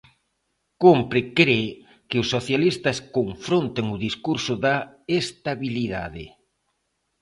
[0.83, 1.61] Cómpre, cre,
[2.09, 4.75] que os socialistas confronten o discurso da
[5.21, 6.25] "estabilidade".